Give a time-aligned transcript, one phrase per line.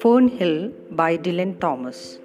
[0.00, 2.18] Fernhill by Dylan Thomas.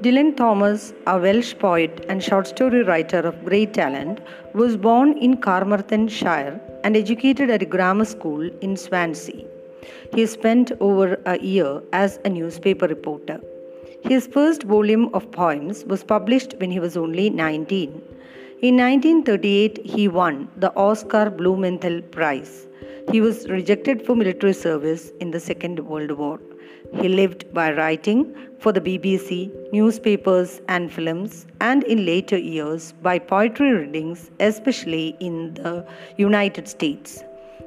[0.00, 4.20] Dylan Thomas, a Welsh poet and short story writer of great talent,
[4.54, 9.44] was born in Carmarthenshire and educated at a grammar school in Swansea.
[10.14, 13.40] He spent over a year as a newspaper reporter.
[14.02, 18.02] His first volume of poems was published when he was only 19.
[18.60, 22.66] In 1938, he won the Oscar Blumenthal Prize.
[23.08, 26.40] He was rejected for military service in the Second World War.
[27.00, 33.20] He lived by writing for the BBC, newspapers, and films, and in later years by
[33.20, 35.86] poetry readings, especially in the
[36.16, 37.22] United States.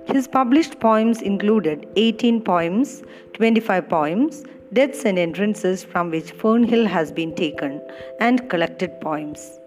[0.07, 3.01] His published poems included 18 poems,
[3.35, 7.81] 25 poems, deaths and entrances from which Fernhill has been taken,
[8.19, 9.60] and collected poems.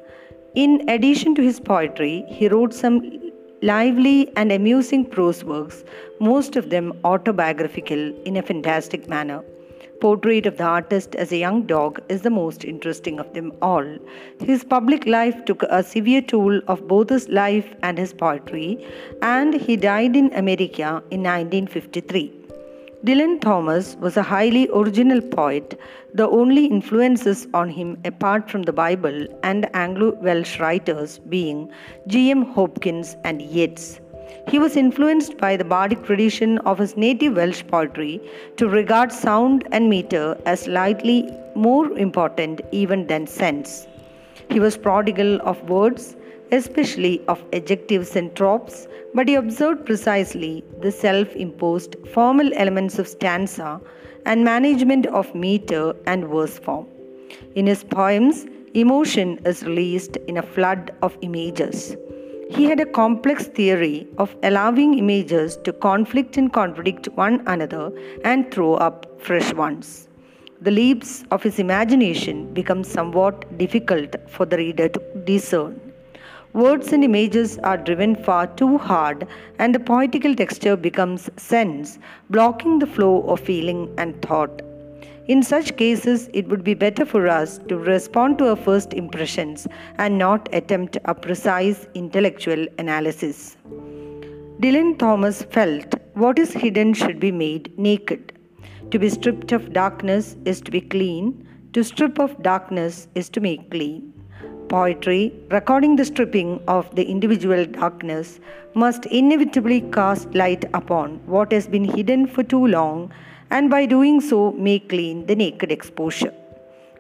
[0.55, 3.21] In addition to his poetry, he wrote some
[3.61, 5.83] lively and amusing prose works,
[6.21, 9.43] most of them autobiographical in a fantastic manner.
[10.01, 13.85] Portrait of the artist as a young dog is the most interesting of them all.
[14.39, 18.87] His public life took a severe toll of both his life and his poetry,
[19.23, 22.44] and he died in America in 1953.
[23.05, 25.79] Dylan Thomas was a highly original poet,
[26.15, 31.71] the only influences on him apart from the Bible and Anglo Welsh writers being
[32.07, 32.47] G.M.
[32.55, 34.01] Hopkins and Yeats.
[34.49, 38.23] He was influenced by the bardic tradition of his native Welsh poetry
[38.57, 43.87] to regard sound and meter as slightly more important even than sense.
[44.49, 46.17] He was prodigal of words,
[46.55, 53.09] especially of adjectives and tropes, but he observed precisely the self imposed formal elements of
[53.09, 53.81] stanza
[54.27, 56.87] and management of meter and verse form.
[57.55, 61.97] In his poems, emotion is released in a flood of images.
[62.51, 67.91] He had a complex theory of allowing images to conflict and contradict one another
[68.25, 70.09] and throw up fresh ones.
[70.61, 75.84] The leaps of his imagination become somewhat difficult for the reader to discern.
[76.55, 79.27] Words and images are driven far too hard,
[79.59, 81.99] and the poetical texture becomes sense,
[82.31, 84.63] blocking the flow of feeling and thought.
[85.27, 89.67] In such cases, it would be better for us to respond to our first impressions
[89.99, 93.57] and not attempt a precise intellectual analysis.
[94.61, 98.33] Dylan Thomas felt what is hidden should be made naked.
[98.93, 103.41] To be stripped of darkness is to be clean, to strip of darkness is to
[103.41, 104.14] make clean.
[104.69, 108.41] Poetry, recording the stripping of the individual darkness,
[108.75, 113.13] must inevitably cast light upon what has been hidden for too long
[113.51, 116.33] and by doing so make clean the naked exposure.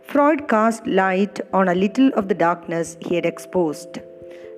[0.02, 3.98] Freud cast light on a little of the darkness he had exposed.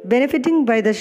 [0.04, 0.92] Benefiting by the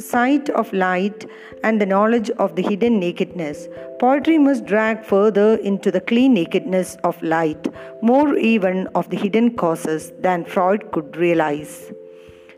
[0.00, 1.26] sight of light
[1.64, 6.96] and the knowledge of the hidden nakedness, poetry must drag further into the clean nakedness
[7.04, 7.68] of light,
[8.02, 11.90] more even of the hidden causes than Freud could realize.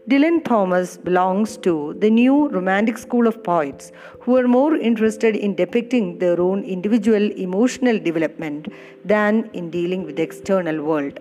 [0.09, 5.55] Dylan Thomas belongs to the new romantic school of poets who are more interested in
[5.55, 8.69] depicting their own individual emotional development
[9.05, 11.21] than in dealing with the external world.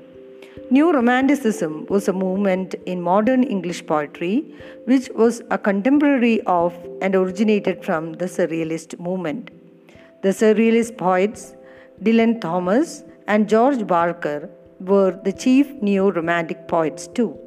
[0.71, 4.53] New Romanticism was a movement in modern English poetry
[4.85, 9.49] which was a contemporary of and originated from the Surrealist movement.
[10.21, 11.55] The Surrealist poets,
[12.03, 14.49] Dylan Thomas and George Barker,
[14.79, 17.37] were the chief Neo Romantic poets too.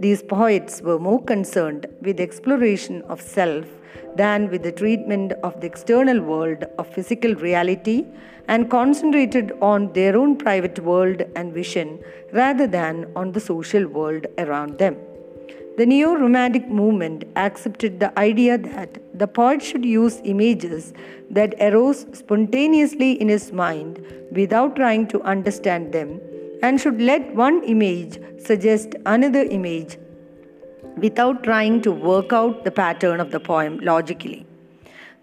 [0.00, 3.66] These poets were more concerned with exploration of self
[4.14, 8.06] than with the treatment of the external world of physical reality
[8.46, 11.98] and concentrated on their own private world and vision
[12.32, 14.96] rather than on the social world around them.
[15.76, 20.92] The neo romantic movement accepted the idea that the poet should use images
[21.30, 26.20] that arose spontaneously in his mind without trying to understand them
[26.62, 29.98] and should let one image suggest another image
[30.96, 34.44] without trying to work out the pattern of the poem logically.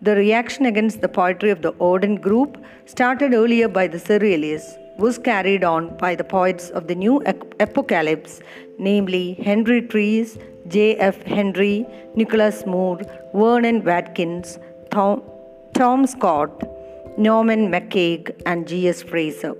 [0.01, 5.17] The reaction against the poetry of the Auden group, started earlier by the Surrealists, was
[5.17, 7.21] carried on by the poets of the new
[7.59, 8.41] apocalypse,
[8.77, 11.21] namely Henry Treece, J.F.
[11.23, 11.85] Hendry,
[12.15, 13.01] Nicholas Moore,
[13.33, 14.59] Vernon Watkins,
[14.91, 15.21] Tom,
[15.73, 16.63] Tom Scott,
[17.17, 19.01] Norman MacCaig, and G.S.
[19.01, 19.55] Fraser.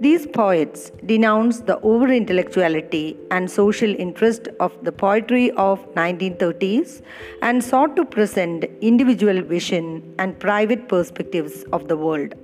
[0.00, 7.02] These poets denounced the over intellectuality and social interest of the poetry of 1930s
[7.42, 12.36] and sought to present individual vision and private perspectives of the world.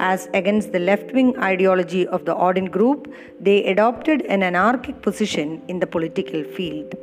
[0.00, 5.60] As against the left wing ideology of the Auden group, they adopted an anarchic position
[5.68, 6.94] in the political field.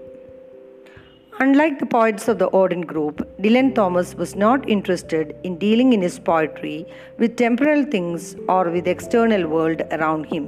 [1.38, 6.02] Unlike the poets of the Auden group, Dylan Thomas was not interested in dealing in
[6.02, 6.88] his poetry
[7.18, 10.48] with temporal things or with the external world around him.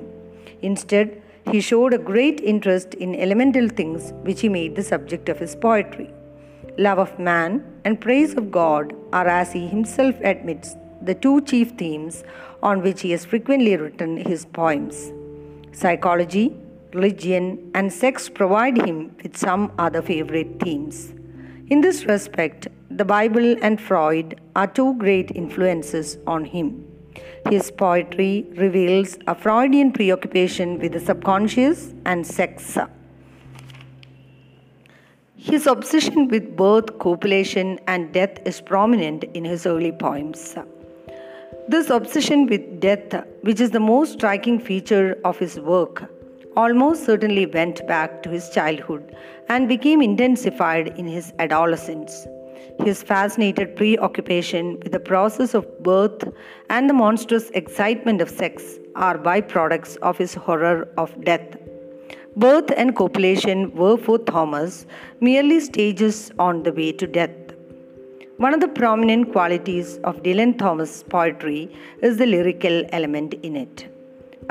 [0.61, 5.39] Instead, he showed a great interest in elemental things which he made the subject of
[5.39, 6.09] his poetry.
[6.77, 11.71] Love of man and praise of God are, as he himself admits, the two chief
[11.71, 12.23] themes
[12.63, 15.11] on which he has frequently written his poems.
[15.73, 16.55] Psychology
[16.93, 21.13] religion, and sex provide him with some other favorite themes.
[21.69, 26.85] In this respect, the Bible and Freud are two great influences on him.
[27.49, 32.77] His poetry reveals a Freudian preoccupation with the subconscious and sex.
[35.35, 40.55] His obsession with birth, copulation, and death is prominent in his early poems.
[41.67, 46.09] This obsession with death, which is the most striking feature of his work,
[46.61, 49.15] almost certainly went back to his childhood
[49.47, 52.25] and became intensified in his adolescence.
[52.83, 56.23] His fascinated preoccupation with the process of birth
[56.69, 61.57] and the monstrous excitement of sex are byproducts of his horror of death.
[62.35, 64.85] Birth and copulation were for Thomas
[65.19, 67.35] merely stages on the way to death.
[68.37, 71.71] One of the prominent qualities of Dylan Thomas' poetry
[72.03, 73.87] is the lyrical element in it.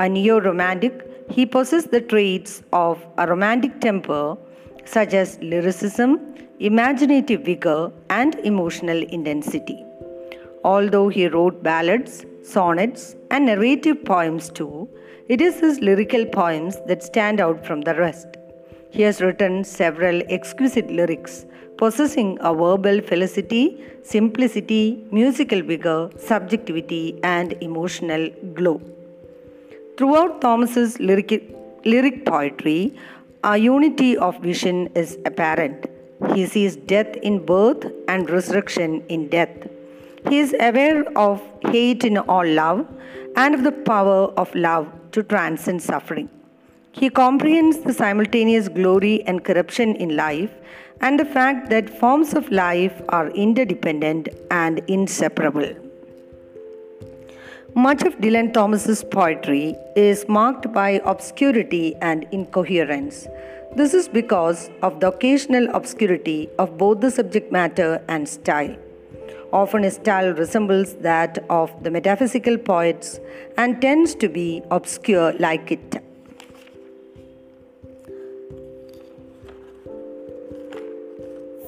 [0.01, 4.37] A neo romantic, he possessed the traits of a romantic temper,
[4.85, 6.19] such as lyricism,
[6.59, 9.83] imaginative vigor, and emotional intensity.
[10.63, 14.89] Although he wrote ballads, sonnets, and narrative poems too,
[15.27, 18.27] it is his lyrical poems that stand out from the rest.
[18.89, 21.45] He has written several exquisite lyrics
[21.77, 28.81] possessing a verbal felicity, simplicity, musical vigor, subjectivity, and emotional glow.
[29.97, 32.95] Throughout Thomas's lyric, lyric poetry,
[33.43, 35.87] a unity of vision is apparent.
[36.35, 39.55] He sees death in birth and resurrection in death.
[40.29, 41.41] He is aware of
[41.71, 42.85] hate in all love
[43.35, 46.29] and of the power of love to transcend suffering.
[46.91, 50.53] He comprehends the simultaneous glory and corruption in life
[51.01, 55.86] and the fact that forms of life are interdependent and inseparable.
[57.75, 63.27] Much of Dylan Thomas's poetry is marked by obscurity and incoherence.
[63.75, 68.75] This is because of the occasional obscurity of both the subject matter and style.
[69.51, 73.19] Often his style resembles that of the metaphysical poets
[73.57, 76.06] and tends to be obscure like it.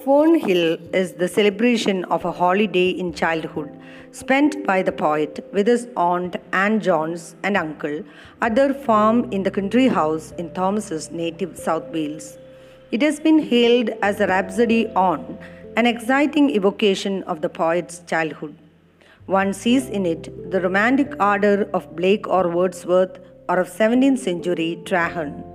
[0.06, 3.70] Hill is the celebration of a holiday in childhood
[4.12, 8.04] spent by the poet with his aunt Anne Jones and uncle
[8.42, 12.38] at their farm in the country house in Thomas's native South Wales.
[12.92, 15.38] It has been hailed as a rhapsody on
[15.76, 18.56] an exciting evocation of the poet's childhood.
[19.26, 24.80] One sees in it the romantic ardor of Blake or Wordsworth or of 17th century
[24.86, 25.49] Traherne.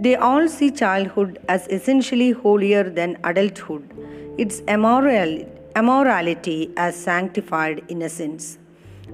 [0.00, 3.90] They all see childhood as essentially holier than adulthood,
[4.38, 8.58] its immorality, as sanctified innocence.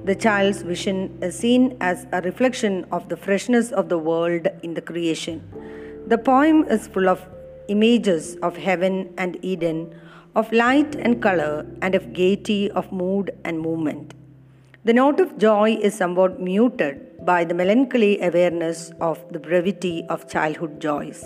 [0.04, 4.74] The child's vision is seen as a reflection of the freshness of the world in
[4.74, 5.42] the creation.
[6.06, 7.26] The poem is full of
[7.68, 9.94] images of heaven and Eden,
[10.36, 14.14] of light and color, and of gaiety of mood and movement.
[14.84, 20.28] The note of joy is somewhat muted by the melancholy awareness of the brevity of
[20.34, 21.24] childhood joys.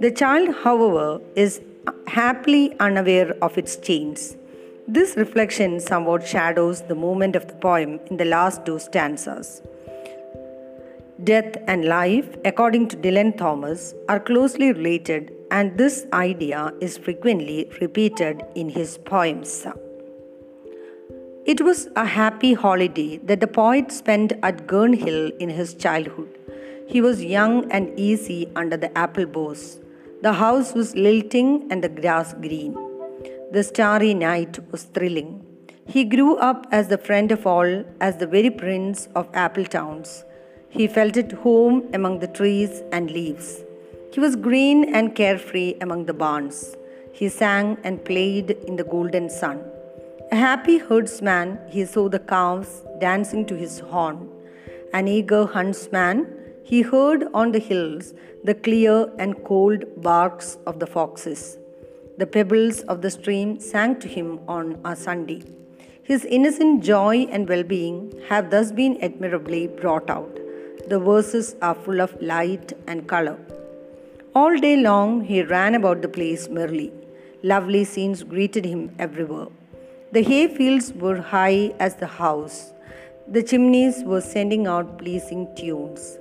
[0.00, 1.60] The child, however, is
[2.08, 4.36] happily unaware of its chains.
[4.88, 9.62] This reflection somewhat shadows the movement of the poem in the last two stanzas.
[11.22, 17.70] Death and life, according to Dylan Thomas, are closely related, and this idea is frequently
[17.80, 19.66] repeated in his poems.
[21.44, 26.28] It was a happy holiday that the poet spent at Fernhill in his childhood.
[26.86, 29.80] He was young and easy under the apple boughs.
[30.22, 32.74] The house was lilting and the grass green.
[33.50, 35.44] The starry night was thrilling.
[35.84, 40.24] He grew up as the friend of all, as the very prince of apple towns.
[40.68, 43.64] He felt at home among the trees and leaves.
[44.12, 46.76] He was green and carefree among the barns.
[47.12, 49.60] He sang and played in the golden sun.
[50.32, 52.70] A happy herdsman, he saw the calves
[53.00, 54.30] dancing to his horn.
[54.94, 56.26] An eager huntsman,
[56.64, 61.58] he heard on the hills the clear and cold barks of the foxes.
[62.16, 65.42] The pebbles of the stream sang to him on a Sunday.
[66.02, 70.34] His innocent joy and well being have thus been admirably brought out.
[70.88, 73.38] The verses are full of light and color.
[74.34, 76.90] All day long he ran about the place merrily.
[77.42, 79.48] Lovely scenes greeted him everywhere.
[80.14, 82.74] The hay fields were high as the house.
[83.26, 86.18] The chimneys were sending out pleasing tunes.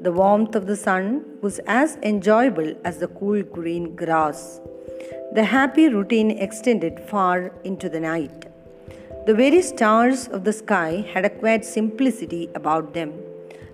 [0.00, 4.60] The warmth of the sun was as enjoyable as the cool green grass.
[5.34, 8.46] The happy routine extended far into the night.
[9.26, 13.12] The very stars of the sky had acquired simplicity about them.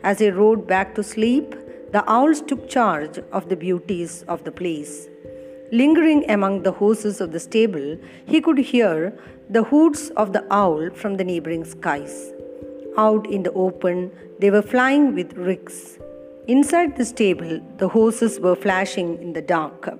[0.03, 1.55] As he rode back to sleep,
[1.91, 5.09] the owls took charge of the beauties of the place.
[5.73, 9.19] Lingering among the horses of the stable, he could hear
[9.49, 12.33] the hoots of the owl from the neighboring skies.
[12.97, 15.99] Out in the open, they were flying with ricks.
[16.47, 19.99] Inside the stable, the horses were flashing in the dark.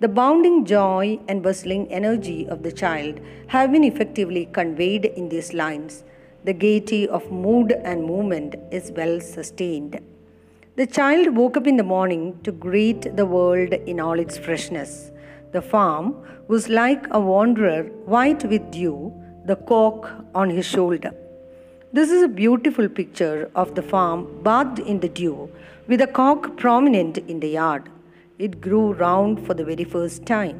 [0.00, 5.54] The bounding joy and bustling energy of the child have been effectively conveyed in these
[5.54, 6.04] lines.
[6.44, 10.00] The gaiety of mood and movement is well sustained.
[10.76, 15.10] The child woke up in the morning to greet the world in all its freshness.
[15.52, 16.14] The farm
[16.48, 19.10] was like a wanderer white with dew,
[19.46, 21.14] the cock on his shoulder.
[21.94, 25.50] This is a beautiful picture of the farm bathed in the dew
[25.86, 27.88] with a cock prominent in the yard.
[28.38, 30.58] It grew round for the very first time.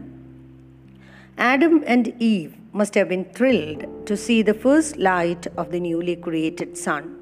[1.37, 6.17] Adam and Eve must have been thrilled to see the first light of the newly
[6.17, 7.16] created sun.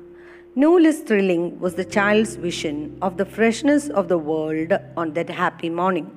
[0.56, 5.28] No less thrilling was the child's vision of the freshness of the world on that
[5.28, 6.16] happy morning.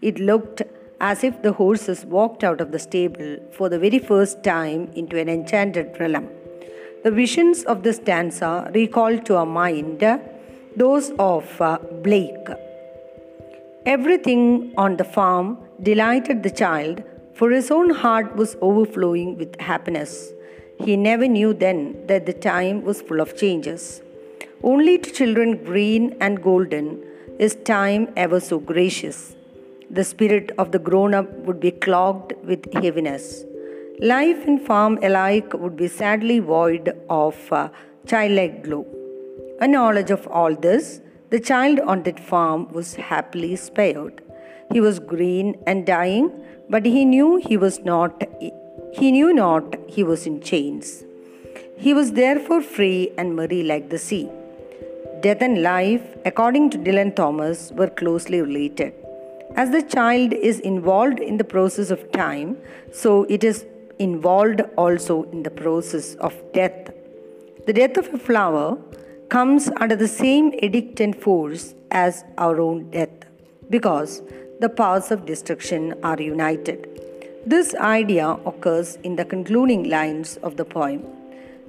[0.00, 0.62] It looked
[1.00, 5.18] as if the horses walked out of the stable for the very first time into
[5.18, 6.28] an enchanted realm.
[7.02, 10.00] The visions of this stanza recalled to our mind
[10.76, 12.48] those of uh, Blake.
[13.84, 17.02] Everything on the farm delighted the child,
[17.34, 20.32] for his own heart was overflowing with happiness.
[20.84, 24.02] He never knew then that the time was full of changes.
[24.62, 27.02] Only to children green and golden
[27.38, 29.36] is time ever so gracious.
[29.90, 33.44] The spirit of the grown up would be clogged with heaviness.
[34.00, 37.68] Life and farm alike would be sadly void of uh,
[38.06, 38.86] childlike glow.
[39.60, 44.22] A knowledge of all this, the child on that farm was happily spared.
[44.72, 46.30] He was green and dying,
[46.68, 48.22] but he knew he was not
[48.98, 51.04] he knew not he was in chains.
[51.76, 54.28] He was therefore free and merry like the sea.
[55.20, 58.94] Death and life, according to Dylan Thomas, were closely related.
[59.54, 62.56] As the child is involved in the process of time,
[62.90, 63.66] so it is
[63.98, 66.90] involved also in the process of death.
[67.66, 68.78] The death of a flower
[69.28, 73.16] comes under the same edict and force as our own death
[73.68, 74.22] because
[74.60, 76.88] the powers of destruction are united.
[77.46, 81.04] This idea occurs in the concluding lines of the poem.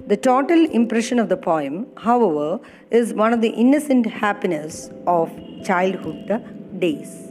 [0.08, 2.58] The total impression of the poem, however,
[2.90, 5.30] is one of the innocent happiness of
[5.64, 6.42] childhood
[6.80, 7.27] days.